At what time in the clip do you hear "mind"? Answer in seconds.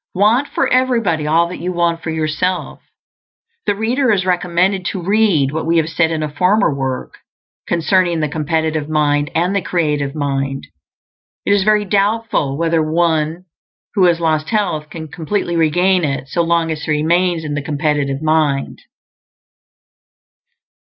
8.89-9.29, 10.15-10.65, 18.23-18.81